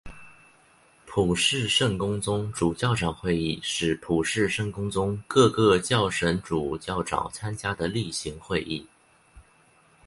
[1.05, 8.87] 普世圣公宗主教长会议是普世圣公宗各个教省主教长参加的例行会议。